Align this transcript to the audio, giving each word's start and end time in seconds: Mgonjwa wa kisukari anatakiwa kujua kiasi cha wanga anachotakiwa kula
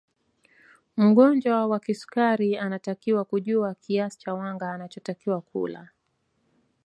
Mgonjwa 0.97 1.67
wa 1.67 1.79
kisukari 1.79 2.57
anatakiwa 2.57 3.25
kujua 3.25 3.73
kiasi 3.75 4.19
cha 4.19 4.33
wanga 4.33 4.71
anachotakiwa 4.73 5.41
kula 5.41 5.89